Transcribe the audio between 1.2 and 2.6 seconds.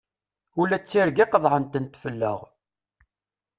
qeḍεen-tent fell-aɣ!